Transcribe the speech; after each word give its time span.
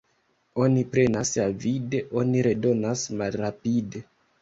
Oni 0.63 0.81
prenas 0.95 1.35
avide, 1.45 2.01
oni 2.23 2.43
redonas 2.51 3.07
malrapide. 3.25 4.07